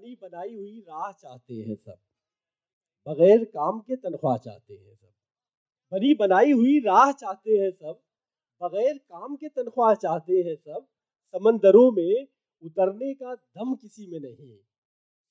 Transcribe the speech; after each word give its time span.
बनी 0.00 0.16
बनाई 0.22 0.54
हुई 0.54 0.78
राह 0.80 1.10
चाहते 1.12 1.54
हैं 1.54 1.74
सब, 1.76 1.96
बगैर 3.06 3.44
काम 3.46 3.80
के 3.80 3.96
तनख्वाह 3.96 4.36
चाहते 4.38 4.74
हैं 4.74 4.94
सब। 4.94 5.12
बनी 5.92 6.12
बनाई 6.14 6.52
हुई 6.52 6.78
राह 6.80 7.10
चाहते 7.14 7.56
हैं 7.58 7.70
सब, 7.70 7.98
बगैर 8.60 8.96
काम 8.96 9.34
के 9.36 9.48
तनख्वाह 9.50 9.94
चाहते 9.96 10.38
हैं 10.38 10.54
सब, 10.56 10.86
समंदरों 11.34 11.90
में 11.92 12.26
उतरने 12.62 13.12
का 13.14 13.34
दम 13.34 13.74
किसी 13.74 14.06
में 14.06 14.18
नहीं। 14.20 14.56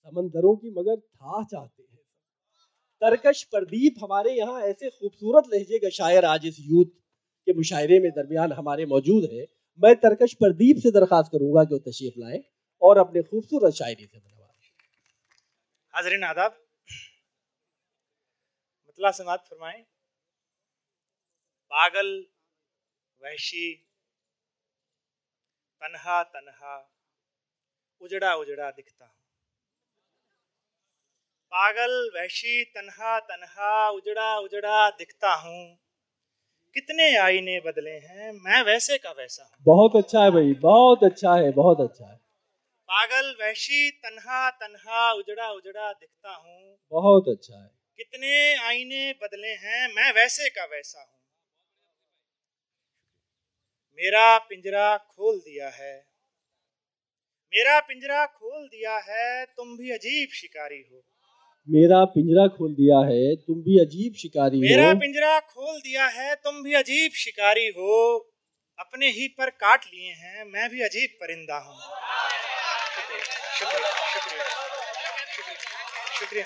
समंदरों 0.07 0.55
की 0.55 0.69
मगर 0.71 0.95
था 0.95 1.43
चाहते 1.45 1.83
हैं 1.83 1.97
तरकश 3.01 3.43
प्रदीप 3.51 3.95
हमारे 3.99 4.31
यहाँ 4.33 4.61
ऐसे 4.63 4.89
खूबसूरत 4.89 5.49
लहजे 5.53 5.79
का 5.79 5.89
शायर 5.97 6.25
आज 6.25 6.45
इस 6.45 6.57
यूथ 6.61 6.85
के 7.47 7.53
मुशायरे 7.53 7.99
में 7.99 8.09
दरमियान 8.11 8.51
हमारे 8.53 8.85
मौजूद 8.85 9.29
है। 9.33 9.45
मैं 9.79 9.95
तरकश 9.97 10.33
प्रदीप 10.35 10.77
से 10.77 10.91
दरख्वास्त 10.91 11.31
करूँगा 11.31 11.63
कि 11.63 11.73
वो 11.73 11.79
तशरीफ़ 11.81 12.19
लाएँ 12.19 12.41
और 12.81 12.97
अपने 12.97 13.21
खूबसूरत 13.23 13.73
शायरी 13.73 14.05
से 14.05 14.17
बनवा 14.17 14.38
हाजरीन 15.99 16.23
आदाब। 16.23 16.51
मतला 18.89 19.11
समात 19.11 19.39
फरमाएँ, 19.47 19.81
पागल, 21.71 22.11
वहशी, 23.21 23.65
तनहा 25.81 26.21
तनहा, 26.23 26.75
उजड़ा 28.01 28.33
उजड़ा 28.35 28.69
दिखता 28.71 29.05
हूँ। 29.05 29.13
पागल, 31.51 31.97
वहशी, 32.15 32.63
तनहा 32.63 33.19
तनहा, 33.19 33.89
उजड़ा 33.89 34.29
उजड़ा 34.37 34.89
दिखता 34.89 35.33
हूँ। 35.33 35.61
कितने 36.75 37.15
आईने 37.17 37.59
बदले 37.59 37.97
हैं, 37.97 38.31
मैं 38.31 38.61
वैसे 38.63 38.97
का 38.97 39.11
वैसा 39.11 39.49
बहुत 39.65 39.95
अच्छा 39.95 40.23
है 40.23 40.31
भाई, 40.31 40.53
बहुत 40.53 41.03
अच्छा 41.03 41.35
है, 41.35 41.51
बहुत 41.51 41.81
अच्छा 41.81 42.05
है। 42.05 42.28
पागल 42.89 43.35
वहशी 43.41 43.89
तनहा 43.91 44.49
तनहा 44.49 45.11
उजड़ा 45.11 45.49
उजड़ा 45.51 45.91
दिखता 45.91 46.35
हूँ। 46.35 46.77
बहुत 46.91 47.27
अच्छा 47.27 47.57
है। 47.63 47.67
कितने 47.97 48.55
आईने 48.55 49.11
बदले 49.13 49.47
हैं 49.47 49.87
मैं 49.95 50.11
वैसे 50.11 50.49
का 50.49 50.63
वैसा 50.65 50.99
हूँ। 50.99 51.19
मेरा 53.99 54.37
पिंजरा 54.37 54.97
खोल 54.97 55.37
दिया 55.37 55.69
है। 55.69 55.93
मेरा 57.53 57.79
पिंजरा 57.79 58.25
खोल 58.25 58.67
दिया 58.67 58.97
है 58.97 59.45
तुम 59.45 59.77
भी 59.77 59.91
अजीब 59.91 60.29
शिकारी 60.29 60.83
हो। 60.91 61.03
मेरा 61.67 62.03
पिंजरा 62.05 62.47
खोल 62.47 62.73
दिया 62.73 62.99
है 62.99 63.35
तुम 63.35 63.63
भी 63.63 63.79
अजीब 63.79 64.13
शिकारी 64.13 64.59
मेरा 64.59 64.83
हो। 64.83 64.87
मेरा 64.87 64.99
पिंजरा 64.99 65.39
खोल 65.39 65.79
दिया 65.79 66.07
है 66.07 66.35
तुम 66.35 66.63
भी 66.63 66.73
अजीब 66.73 67.11
शिकारी 67.11 67.67
हो। 67.67 68.17
अपने 68.79 69.09
ही 69.09 69.27
पर 69.27 69.49
काट 69.49 69.85
लिए 69.85 70.11
हैं 70.11 70.45
मैं 70.45 70.69
भी 70.69 70.81
अजीब 70.81 71.09
परिंदा 71.21 71.57
हूँ। 71.57 71.77
शुक्रिया 73.09 73.91
शुक्रिया 74.13 74.43
शुक्रिया 76.17 76.45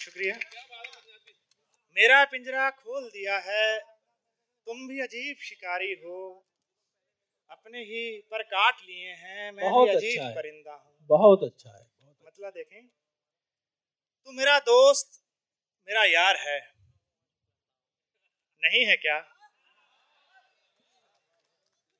शुक्रिया 0.00 0.34
मेरा 1.96 2.24
पिंजरा 2.32 2.64
खोल 2.72 3.08
दिया 3.08 3.38
है 3.46 3.66
तुम 3.78 4.86
भी 4.88 5.00
अजीब 5.00 5.36
शिकारी 5.42 5.92
हो। 6.02 6.18
अपने 7.50 7.80
ही 7.84 8.02
पर 8.30 8.42
काट 8.52 8.82
लिए 8.82 9.12
हैं 9.14 9.50
मैं 9.52 9.70
भी 9.72 9.90
अजीब 9.90 10.22
अच्छा 10.22 10.28
परिंदा 10.36 10.72
हूँ। 10.72 11.06
बहुत 11.10 11.42
अच्छा 11.42 11.70
है 11.70 11.84
मतलब 12.26 12.50
देखें 12.52 12.86
तू 14.24 14.32
मेरा 14.32 14.58
दोस्त 14.68 15.20
मेरा 15.88 16.04
यार 16.04 16.36
है। 16.38 16.58
नहीं 18.62 18.84
है 18.86 18.96
क्या? 18.96 19.18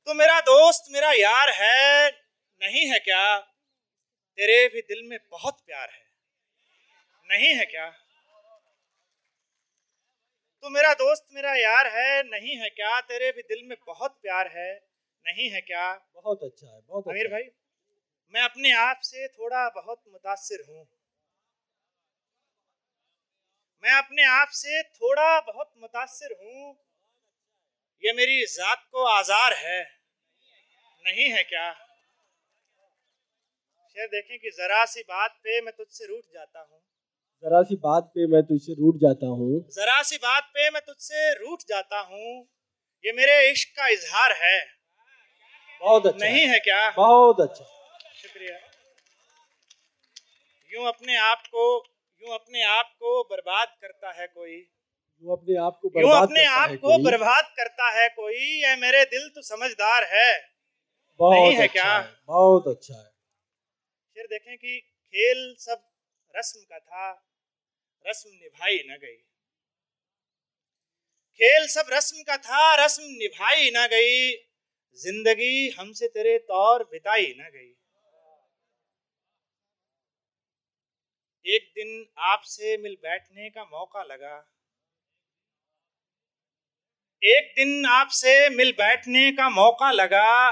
तू 0.06 0.14
मेरा 0.14 0.40
दोस्त 0.40 0.84
मेरा 0.90 1.12
यार 1.12 1.50
है। 1.50 2.10
नहीं 2.60 2.86
है 2.90 2.98
क्या? 2.98 3.40
तेरे 4.38 4.68
भी 4.68 4.80
दिल 4.80 5.02
में 5.08 5.18
बहुत 5.30 5.60
प्यार 5.66 5.90
है। 5.90 6.02
नहीं 7.28 7.54
है 7.54 7.64
क्या? 7.64 7.90
तू 10.64 10.68
मेरा 10.68 10.92
दोस्त 10.94 11.26
मेरा 11.32 11.54
यार 11.54 11.86
है। 11.86 12.22
नहीं 12.22 12.56
है 12.56 12.68
क्या? 12.70 13.00
तेरे 13.00 13.32
भी 13.32 13.42
दिल 13.42 13.62
में 13.68 13.76
बहुत 13.86 14.18
प्यार 14.22 14.48
है। 14.48 14.72
नहीं 15.24 15.50
है 15.50 15.60
क्या? 15.60 15.92
बहुत 16.14 16.42
अच्छा 16.42 16.66
है 16.66 16.80
बहुत 16.80 17.08
अमीर 17.08 17.26
अच्छा 17.26 17.36
भाई 17.36 17.50
मैं 18.34 18.42
अपने 18.42 18.72
आप 18.72 19.00
से 19.02 19.28
थोड़ा 19.28 19.68
बहुत 19.68 20.02
मुतासर 20.08 20.64
हूँ। 20.68 20.86
मैं 23.82 23.92
अपने 23.92 24.24
आप 24.24 24.48
से 24.48 24.82
थोड़ा 24.82 25.40
बहुत 25.40 25.72
मुतासर 25.76 26.36
हूँ। 26.42 26.76
ये 28.02 28.12
मेरी 28.12 28.44
जात 28.46 28.84
को 28.92 29.04
आजार 29.04 29.52
है। 29.52 29.82
नहीं 31.04 31.28
है 31.30 31.42
क्या? 31.42 31.72
शेर 33.96 34.06
देखें 34.06 34.38
कि 34.38 34.50
जरा 34.50 34.84
सी 34.84 35.00
बात 35.00 35.30
पे 35.30 35.60
मैं 35.60 35.72
तुझसे 35.76 36.06
रूठ 36.06 36.24
जाता 36.34 36.60
हूँ। 36.60 36.80
जरा 37.44 37.62
सी 37.62 37.76
बात 37.76 38.02
पे 38.04 38.26
मैं 38.26 38.42
तुझसे 38.42 38.72
रूठ 38.72 38.94
जाता 38.96 39.26
हूँ। 39.26 39.60
जरा 39.70 40.02
सी 40.02 40.16
बात 40.16 40.50
पे 40.54 40.70
मैं 40.70 40.82
तुझसे 40.86 41.32
रूठ 41.34 41.62
जाता 41.68 42.00
हूँ। 42.00 42.48
ये 43.04 43.12
मेरे 43.12 43.50
इश्क 43.50 43.68
का 43.76 43.88
इजहार 43.88 44.32
है। 44.32 44.58
बहुत 45.80 46.06
अच्छा। 46.06 46.26
नहीं 46.26 46.46
है 46.48 46.58
क्या? 46.58 46.90
बहुत 46.90 47.40
अच्छा। 47.40 47.64
शुक्रिया। 48.22 48.58
यूँ 50.72 50.86
अपने 50.86 51.16
आप 51.16 51.42
को 51.46 51.64
यूँ 52.22 52.34
अपने 52.34 52.62
आप 52.62 52.92
को 52.98 53.22
बर्बाद 53.24 53.76
करता 53.82 54.12
है 54.12 54.26
कोई। 54.26 54.56
यूँ 55.22 55.32
अपने 55.32 55.56
आप 55.56 55.78
को 55.82 56.00
यूँ 56.00 56.10
अपने 56.16 56.44
आप 56.44 56.70
को 56.82 56.98
बर्बाद 57.04 57.52
करता 57.56 57.90
है 57.90 58.08
कोई? 58.08 58.36
ये 58.62 58.76
मेरे 58.76 59.04
दिल 59.04 59.28
तो 59.28 59.42
समझदार 59.42 60.04
है। 60.12 60.30
बहुत 61.20 61.34
नहीं 61.34 61.54
है 61.54 61.62
अच्छा 61.62 61.72
क्या? 61.72 61.98
है, 61.98 62.14
बहुत 62.26 62.68
अच्छा 62.68 62.94
है। 62.94 63.10
फिर 64.16 64.26
देखें 64.26 64.56
कि 64.58 64.80
खेल 64.80 65.54
सब 65.58 65.84
रस्म 66.34 66.60
का 66.60 66.78
था 66.78 67.10
रस्म 68.04 68.30
निभाई 68.30 68.78
न 68.88 68.98
गई। 69.02 69.16
खेल 71.40 71.66
सब 71.66 71.86
रस्म 71.92 72.22
का 72.22 72.36
था 72.36 72.74
रस्म 72.84 73.02
निभाई 73.02 73.70
न 73.76 73.86
गई। 73.86 74.32
ज़िंदगी 74.98 75.68
हमसे 75.78 76.08
तेरे 76.08 76.38
तौर 76.38 76.82
बिताई 76.84 77.34
न 77.40 77.50
गई। 77.54 77.70
एक 81.46 81.72
दिन 81.74 82.06
आपसे 82.24 82.76
मिल 82.76 82.96
बैठने 83.02 83.48
का 83.50 83.64
मौका 83.64 84.02
लगा। 84.02 84.36
एक 87.24 87.52
दिन 87.56 87.86
आपसे 87.86 88.48
मिल 88.48 88.72
बैठने 88.72 89.32
का 89.32 89.48
मौका 89.50 89.90
लगा 89.90 90.50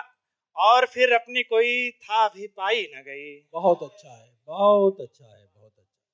और 0.56 0.86
फिर 0.86 1.12
अपनी 1.12 1.42
कोई 1.42 1.90
था 1.90 2.28
भी 2.28 2.46
पाई 2.46 2.82
न 2.94 3.02
गई। 3.02 3.48
बहुत 3.52 3.82
अच्छा 3.82 4.08
है 4.08 4.30
बहुत 4.46 5.00
अच्छा 5.00 5.24
है 5.24 5.46
बहुत 5.46 5.72
अच्छा। 5.78 6.06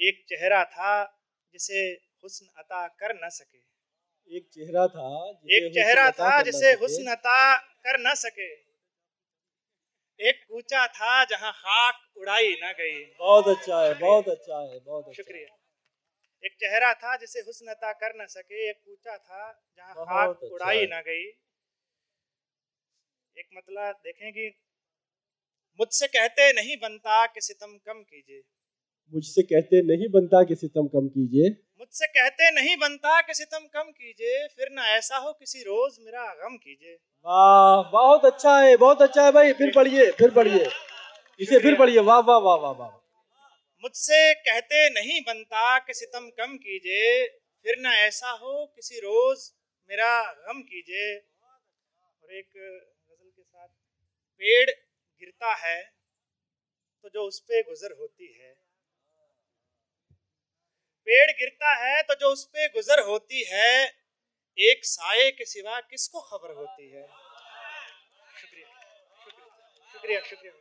एक 0.00 0.24
चेहरा 0.28 0.64
था 0.64 1.04
जिसे 1.52 1.82
हुस्न 2.24 2.46
अता 2.58 2.86
कर 2.88 3.14
न 3.14 3.28
सके। 3.28 4.36
एक 4.36 4.48
चेहरा 4.52 4.86
था 4.88 5.28
एक 5.50 5.72
चेहरा 5.74 6.10
था 6.10 6.42
जिसे 6.42 6.72
हुस्न 6.72 7.10
अता 7.10 7.56
कर 7.56 8.00
न 8.00 8.14
सके। 8.14 8.50
एक 10.20 10.44
कूचा 10.48 10.86
था 10.86 11.24
जहाँ 11.24 11.52
खाक 11.52 11.94
उड़ाई 12.18 12.52
न 12.64 12.72
गई। 12.72 13.04
बहुत 13.18 13.48
अच्छा 13.48 13.82
है 13.82 13.94
बहुत 13.94 14.28
अच्छा 14.28 14.58
है 14.60 14.78
बहुत 14.80 15.04
अच्छा 15.08 15.22
शुक्रिया। 15.22 15.56
एक 16.44 16.52
चेहरा 16.52 16.92
था 16.94 17.16
जिसे 17.16 17.40
हुस्नता 17.40 17.92
कर 17.92 18.12
न 18.22 18.26
सके 18.26 18.68
एक 18.70 18.76
कूचा 18.76 19.16
था 19.16 19.42
जहाँ 19.76 19.94
खाक 19.94 20.30
अच्छा 20.30 20.54
उड़ाई 20.54 20.86
ना 20.86 21.00
गई। 21.00 21.22
एक 23.36 23.46
मतलब 23.56 24.00
देखें 24.04 24.32
कि 24.32 24.48
मुझसे 25.80 26.06
कहते 26.06 26.52
नहीं 26.52 26.76
बनता 26.76 27.26
कि 27.26 27.40
सितम 27.40 27.78
कम 27.86 28.02
कीजिए। 28.02 28.42
मुझसे 29.12 29.42
कहते 29.42 29.80
नहीं 29.82 30.08
बनता 30.08 30.42
कि 30.42 30.54
सितम 30.54 30.86
कम 30.88 31.08
कीजिए। 31.08 31.48
मुझसे 31.80 32.06
कहते 32.06 32.50
नहीं 32.50 32.76
बनता 32.76 33.20
कि 33.20 33.34
सितम 33.34 33.66
कम 33.74 33.90
कीजिए 33.90 34.46
फिर 34.48 34.68
ना 34.70 34.88
ऐसा 34.88 35.16
हो 35.16 35.32
किसी 35.32 35.62
रोज 35.62 35.96
मेरा 36.00 36.26
गम 36.34 36.56
कीजिए। 36.56 36.94
वाह 37.26 37.90
बहुत 37.90 38.24
अच्छा 38.24 38.58
है 38.60 38.76
बहुत 38.76 39.02
अच्छा 39.02 39.24
है 39.24 39.32
भाई 39.32 39.52
फिर 39.52 39.72
पढ़िए 39.74 40.10
फिर 40.10 40.30
पढ़िए। 40.30 40.66
इसे 41.40 41.58
फिर 41.58 41.78
पढ़िए 41.78 42.00
वाह 42.00 42.18
वाह 42.20 42.38
वाह 42.38 42.56
वाह 42.56 42.72
वाह। 42.72 42.90
मुझसे 43.82 44.18
कहते 44.36 44.88
नहीं 44.90 45.20
बनता 45.22 45.78
कि 45.78 45.94
सितम 45.94 46.28
कम 46.32 46.56
कीजिए, 46.58 47.26
फिर 47.64 47.78
ना 47.78 47.94
ऐसा 47.98 48.30
हो 48.32 48.66
किसी 48.66 48.98
रोज 49.00 49.38
मेरा 49.90 50.10
गम 50.32 50.60
कीजिए। 50.62 51.14
और 52.22 52.32
एक 52.32 52.46
गज़ल 52.46 53.30
के 53.30 53.42
साथ, 53.42 53.68
पेड़ 54.40 54.70
गिरता 54.70 55.54
है 55.56 55.80
तो 57.04 57.08
जो 57.08 57.22
उस 57.24 57.40
पर 57.40 57.62
गुजर 57.62 57.94
होती 58.00 58.32
है। 58.32 58.52
पेड़ 61.06 61.30
गिरता 61.32 61.72
है 61.76 62.02
तो 62.02 62.14
जो 62.16 62.28
उस 62.28 62.44
पर 62.46 62.68
गुजर 62.74 63.00
होती 63.04 63.44
है, 63.44 63.72
एक 64.58 64.84
साये 64.86 65.30
के 65.32 65.44
सिवा 65.46 65.80
किसको 65.82 66.20
खबर 66.22 66.54
होती 66.54 66.90
है? 66.90 67.06
शुक्रिया 68.36 68.68
शुक्रिया 69.88 70.20
शुक्रिया। 70.20 70.52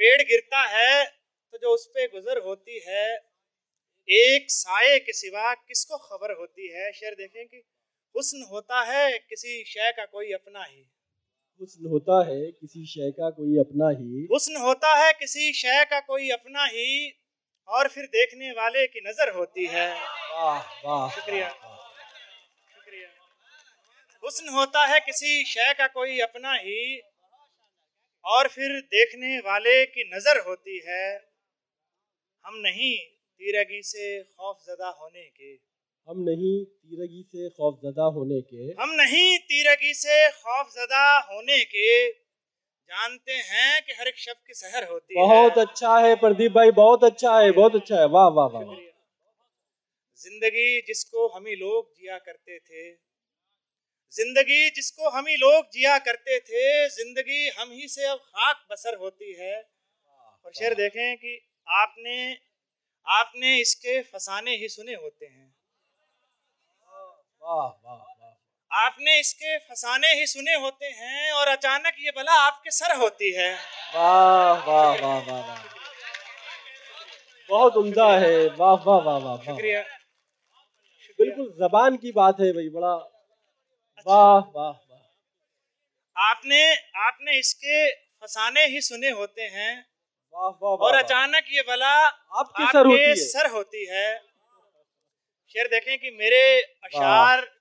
पेड़ 0.00 0.22
गिरता 0.22 0.62
है 0.70 1.04
तो 1.52 1.58
जो 1.58 1.74
उस 1.74 1.86
पर 1.86 2.06
गुजर 2.12 2.38
होती 2.44 2.78
है 2.88 3.06
एक 4.08 4.50
साय 4.50 4.98
के 4.98 5.12
सिवा 5.12 5.54
किसको 5.54 5.96
खबर 5.98 6.32
होती 6.32 6.68
है? 6.68 6.90
शेर 6.92 7.14
देखें 7.14 7.46
कि 7.46 7.62
हुस्न 8.14 8.46
होता 8.50 8.82
है 8.82 9.18
किसी 9.18 9.64
शय 9.64 9.92
का 9.96 10.04
कोई 10.04 10.32
अपना 10.32 10.64
ही। 10.64 10.84
हुस्न 11.60 11.86
होता 11.86 12.22
है 12.24 12.50
किसी 12.52 12.86
शय 12.86 13.10
का 13.10 13.30
कोई 13.30 13.58
अपना 13.58 13.88
ही। 13.90 14.26
हुस्न 14.32 14.56
होता 14.56 14.94
है 14.94 15.12
किसी 15.12 15.52
शय 15.52 15.84
का 15.90 16.00
कोई 16.00 16.30
अपना 16.30 16.64
ही 16.66 16.88
और 17.68 17.88
फिर 17.88 18.06
देखने 18.06 18.50
वाले 18.52 18.86
की 18.86 19.00
नज़र 19.00 19.32
होती 19.34 19.66
है। 19.66 19.88
वाह 19.90 20.58
वाह 20.84 21.08
शुक्रिया। 21.10 21.48
शुक्रिया। 21.48 23.08
हुस्न 24.22 24.48
होता 24.48 24.84
है 24.86 25.00
किसी 25.00 25.44
शय 25.44 25.74
का 25.78 25.86
कोई 25.86 26.20
अपना 26.20 26.52
ही 26.56 27.00
और 28.24 28.48
फिर 28.48 28.80
देखने 28.92 29.38
वाले 29.38 29.84
की 29.86 30.04
नज़र 30.14 30.38
होती 30.46 30.82
है। 30.86 31.35
हम 32.46 32.56
नहीं 32.56 32.96
तीरगी 32.96 33.80
से 33.82 34.22
खौफ 34.22 34.58
जदा 34.66 34.88
होने 35.00 35.22
के। 35.22 35.48
हम 36.08 36.18
नहीं 36.20 36.54
तीरगी 36.64 37.22
से 37.22 37.48
खौफजदा 37.48 38.04
होने 38.16 38.40
के। 38.42 38.66
हम 38.80 38.90
नहीं 38.92 39.38
तीरगी 39.46 39.92
से 39.94 40.28
खौफ 40.32 40.68
जदा 40.74 41.06
होने 41.30 41.58
के। 41.64 41.88
जानते 42.90 43.32
हैं 43.46 43.82
कि 43.82 43.92
हर 43.92 44.08
एक 44.08 44.18
शब्द 44.18 44.46
की 44.46 44.54
सहर 44.54 44.84
होती 44.90 45.14
बहुत 45.14 45.58
है 45.58 45.64
अच्छा 45.64 45.96
है 45.98 46.14
प्रदीप 46.16 46.52
भाई 46.52 46.70
बहुत 46.72 47.04
अच्छा 47.04 47.38
है 47.38 47.50
बहुत 47.52 47.74
अच्छा 47.74 47.96
है। 48.00 48.06
वाह 48.08 48.28
वाह 48.28 48.46
वाह। 48.48 48.74
ज़िंदगी 50.20 50.80
जिसको 50.82 51.26
हम 51.28 51.46
ही 51.46 51.56
लोग 51.56 51.90
जिया 51.92 52.18
करते 52.20 52.58
थे। 52.58 52.90
ज़िंदगी 54.12 54.70
जिसको 54.70 55.10
हम 55.10 55.26
ही 55.26 55.36
लोग 55.36 55.64
जिया 55.72 55.98
करते 56.04 56.38
थे। 56.42 56.64
ज़िंदगी 56.90 57.48
हम 57.58 57.72
ही 57.72 57.88
से 57.88 58.06
अब 58.06 58.18
खाक 58.18 58.64
बसर 58.70 58.96
होती 58.96 59.32
है। 59.32 59.54
और 60.46 60.52
शेर 60.52 60.74
देखें 60.74 61.16
कि 61.16 61.38
आपने 61.68 62.38
आपने 63.06 63.56
इसके 63.60 64.02
फसाने 64.02 64.56
ही 64.56 64.68
सुने 64.68 64.94
होते 64.94 65.26
हैं। 65.26 65.54
वाह 67.42 67.66
वाह 67.66 67.94
वाह। 67.94 68.84
आपने 68.84 69.18
इसके 69.20 69.58
फसाने 69.58 70.12
ही 70.14 70.26
सुने 70.26 70.54
होते 70.54 70.86
हैं 70.86 71.32
और 71.32 71.48
अचानक 71.48 71.96
ये 71.98 72.10
बला 72.10 72.32
आपके 72.32 72.70
सर 72.70 72.96
होती 72.96 73.32
है। 73.32 73.54
वाह 73.94 74.66
वाह 74.66 75.00
वाह 75.00 75.18
वाह 75.18 75.40
वाह। 75.40 75.64
बहुत 77.50 77.76
उम्दा 77.76 78.18
है। 78.18 78.46
वाह 78.48 78.74
वाह 78.74 78.98
वाह 78.98 79.18
वाह 79.18 79.36
शुक्रिया। 79.36 79.82
बिल्कुल 81.18 81.52
जबान 81.58 81.96
की 81.96 82.12
बात 82.12 82.40
है 82.40 82.52
भाई 82.52 82.68
बड़ा। 82.68 82.94
वाह 84.06 84.38
वाह 84.38 84.70
वाह। 84.70 86.30
आपने 86.30 86.74
आपने 86.96 87.38
इसके 87.38 87.92
फसाने 87.92 88.66
ही 88.66 88.80
सुने 88.80 89.10
होते 89.10 89.42
हैं। 89.42 89.95
और। 90.36 90.94
अचानक 90.94 91.44
ये 91.50 91.62
बला 91.62 91.94
आपके 92.40 92.64
सर 92.72 92.86
होती 92.86 93.02
है। 93.02 93.14
सर 93.14 93.50
होती 93.50 93.86
है। 93.86 94.18
शेर 95.48 95.66
देखें 95.66 95.98
कि 95.98 96.10
मेरे 96.10 96.62
अशार 96.62 97.56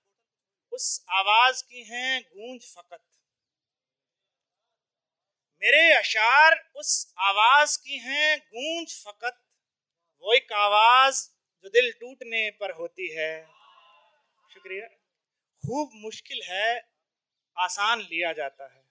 उस 0.73 1.05
आवाज़ 1.09 1.63
की 1.63 1.83
हैं 1.83 2.21
गूंज 2.21 2.73
फकत। 2.77 2.99
मेरे 5.63 5.93
अशार 5.93 6.71
उस 6.75 7.13
आवाज़ 7.17 7.77
की 7.77 7.97
हैं 7.97 8.37
गूंज 8.39 9.03
फकत। 9.07 9.37
वो 10.19 10.33
एक 10.33 10.53
आवाज़ 10.53 11.29
जो 11.63 11.69
दिल 11.69 11.91
टूटने 11.91 12.49
पर 12.51 12.71
होती 12.71 13.15
है। 13.15 13.45
शुक्रिया। 14.53 14.87
खूब 15.63 15.89
मुश्किल 15.95 16.41
है 16.49 16.89
आसान 17.57 17.99
लिया 17.99 18.33
जाता 18.33 18.73
है। 18.73 18.84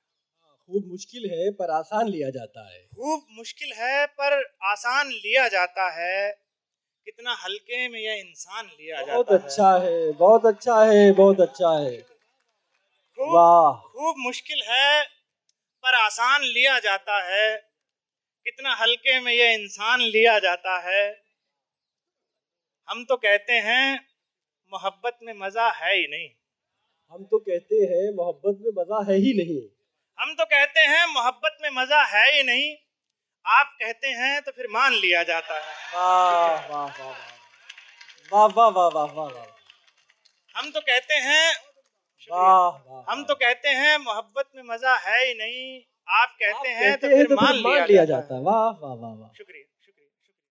खूब 0.71 0.85
मुश्किल 0.87 1.31
है 1.31 1.51
पर 1.51 1.71
आसान 1.71 2.09
लिया 2.09 2.31
जाता 2.31 2.75
है। 2.75 2.79
खूब 2.97 3.27
मुश्किल 3.31 3.73
है 3.73 4.07
पर 4.07 4.33
आसान 4.63 5.09
लिया 5.09 5.49
जाता 5.49 5.89
है। 5.91 6.31
कितना 7.07 7.33
हल्के 7.35 7.89
में 7.89 7.99
यह 8.01 8.13
इंसान 8.13 8.67
लिया 8.67 9.01
जाता 9.01 9.13
बहुत 9.13 9.33
अच्छा 9.33 9.79
है 9.79 10.13
बहुत 10.13 10.47
अच्छा 10.47 10.85
है 10.85 11.13
बहुत 11.13 11.41
अच्छा 11.41 11.73
है। 11.79 11.97
वाह। 13.19 13.73
खूब 13.89 14.15
मुश्किल 14.19 14.63
है 14.69 15.03
पर 15.85 15.95
आसान 15.95 16.43
लिया 16.43 16.79
जाता 16.79 17.21
है। 17.25 17.57
कितना 18.47 18.75
हल्के 18.75 19.21
में 19.21 19.33
यह 19.33 19.53
इंसान 19.53 20.01
लिया 20.01 20.39
जाता 20.39 20.79
है। 20.79 21.05
हम 22.89 23.05
तो 23.05 23.17
कहते 23.17 23.53
हैं 23.53 24.01
मोहब्बत 24.73 25.19
में 25.23 25.33
मज़ा 25.37 25.71
है 25.71 25.95
ही 25.97 26.07
नहीं। 26.09 26.29
हम 27.13 27.25
तो 27.25 27.39
कहते 27.39 27.77
हैं 27.77 28.15
मोहब्बत 28.15 28.59
में 28.61 28.73
मज़ा 28.79 29.03
है 29.13 29.17
ही 29.17 29.33
नहीं। 29.35 29.61
हम 30.19 30.35
तो 30.35 30.45
कहते 30.45 30.81
हैं 30.81 31.07
मोहब्बत 31.09 31.57
में 31.63 31.71
मज़ा 31.73 32.03
है 32.07 32.25
ही 32.27 32.43
नहीं 32.43 32.75
आप 33.47 33.73
कहते 33.81 34.09
हैं 34.13 34.41
तो 34.43 34.53
फिर 34.53 34.67
मान 34.71 34.93
लिया 34.95 35.23
जाता 35.23 35.55
है 35.55 35.73
हम 40.55 40.71
तो 40.71 40.81
कहते 40.81 41.15
हैं 41.21 41.53
हम 43.09 43.25
तो 43.25 43.35
कहते 43.35 43.69
हैं 43.71 43.99
मोहब्बत 43.99 44.51
में 44.57 44.63
मज़ा 44.65 44.97
है 44.99 45.25
ही 45.25 45.35
नहीं 45.35 45.81
आप 46.09 46.37
कहते 46.41 46.69
हैं 46.71 46.97
तो 46.97 47.09
फिर 47.09 47.35
मान 47.35 47.55
लिया 47.87 48.05
जाता 48.05 48.35
है 48.35 48.41
वाह 48.43 48.71
वाह 48.73 48.95
वाह 48.95 49.29
शुक्रिया 49.39 49.74